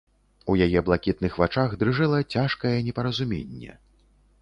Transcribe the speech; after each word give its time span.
У 0.53 0.55
яе 0.65 0.81
блакітных 0.87 1.37
вачах 1.43 1.77
дрыжэла 1.85 2.25
цяжкае 2.33 2.75
непаразуменне. 2.91 3.81